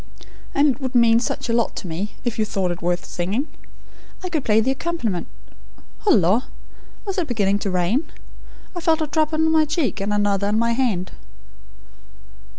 And 0.55 0.67
it 0.73 0.81
would 0.81 0.95
mean 0.95 1.19
such 1.19 1.47
a 1.47 1.53
lot 1.53 1.75
to 1.75 1.87
me, 1.87 2.15
if 2.25 2.39
you 2.39 2.43
thought 2.43 2.71
it 2.71 2.81
worth 2.81 3.05
singing. 3.05 3.47
I 4.23 4.29
could 4.29 4.43
play 4.43 4.59
the 4.59 4.71
accompaniment 4.71 5.27
Hullo! 6.07 6.41
Is 7.07 7.19
it 7.19 7.27
beginning 7.27 7.59
to 7.59 7.69
rain? 7.69 8.11
I 8.75 8.79
felt 8.79 9.01
a 9.01 9.05
drop 9.05 9.31
on 9.31 9.51
my 9.51 9.63
cheek, 9.65 10.01
and 10.01 10.11
another 10.11 10.47
on 10.47 10.57
my 10.57 10.71
hand." 10.73 11.11